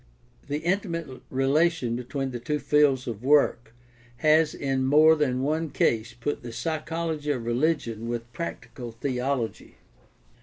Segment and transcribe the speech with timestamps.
[0.47, 3.75] The intimate relation between the two fields of work
[4.17, 9.75] has in more than one case put the psychology of religion with practical theology.